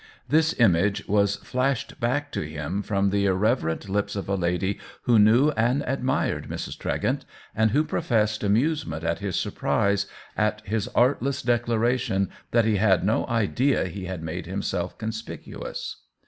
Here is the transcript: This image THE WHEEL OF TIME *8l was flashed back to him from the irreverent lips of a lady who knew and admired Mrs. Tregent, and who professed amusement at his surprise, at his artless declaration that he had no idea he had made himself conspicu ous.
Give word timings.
This 0.27 0.53
image 0.53 1.05
THE 1.05 1.11
WHEEL 1.11 1.19
OF 1.19 1.29
TIME 1.29 1.35
*8l 1.35 1.37
was 1.41 1.47
flashed 1.47 1.99
back 1.99 2.31
to 2.31 2.41
him 2.41 2.81
from 2.81 3.11
the 3.11 3.27
irreverent 3.27 3.87
lips 3.87 4.15
of 4.15 4.27
a 4.27 4.33
lady 4.33 4.79
who 5.03 5.19
knew 5.19 5.51
and 5.51 5.83
admired 5.85 6.49
Mrs. 6.49 6.75
Tregent, 6.75 7.21
and 7.55 7.69
who 7.69 7.83
professed 7.83 8.43
amusement 8.43 9.03
at 9.03 9.19
his 9.19 9.35
surprise, 9.39 10.07
at 10.35 10.63
his 10.65 10.87
artless 10.95 11.43
declaration 11.43 12.31
that 12.49 12.65
he 12.65 12.77
had 12.77 13.03
no 13.05 13.27
idea 13.27 13.85
he 13.85 14.05
had 14.05 14.23
made 14.23 14.47
himself 14.47 14.97
conspicu 14.97 15.63
ous. 15.63 15.97